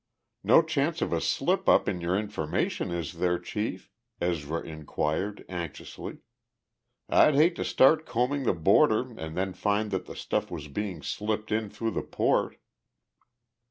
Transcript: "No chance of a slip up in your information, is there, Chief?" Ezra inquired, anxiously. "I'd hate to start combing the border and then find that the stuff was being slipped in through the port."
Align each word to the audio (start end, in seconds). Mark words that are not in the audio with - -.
"No 0.43 0.63
chance 0.63 0.99
of 1.03 1.13
a 1.13 1.21
slip 1.21 1.69
up 1.69 1.87
in 1.87 2.01
your 2.01 2.17
information, 2.17 2.89
is 2.89 3.19
there, 3.19 3.37
Chief?" 3.37 3.91
Ezra 4.19 4.59
inquired, 4.61 5.45
anxiously. 5.47 6.17
"I'd 7.07 7.35
hate 7.35 7.55
to 7.57 7.63
start 7.63 8.07
combing 8.07 8.41
the 8.41 8.55
border 8.55 9.11
and 9.15 9.37
then 9.37 9.53
find 9.53 9.91
that 9.91 10.05
the 10.07 10.15
stuff 10.15 10.49
was 10.49 10.67
being 10.69 11.03
slipped 11.03 11.51
in 11.51 11.69
through 11.69 11.91
the 11.91 12.01
port." 12.01 12.57